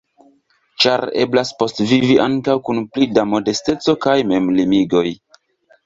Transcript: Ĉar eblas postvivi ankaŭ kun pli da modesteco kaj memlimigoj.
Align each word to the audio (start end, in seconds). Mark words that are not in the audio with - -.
Ĉar 0.85 1.03
eblas 1.25 1.51
postvivi 1.59 2.17
ankaŭ 2.25 2.57
kun 2.71 2.83
pli 2.97 3.11
da 3.21 3.29
modesteco 3.37 3.99
kaj 4.07 4.21
memlimigoj. 4.35 5.11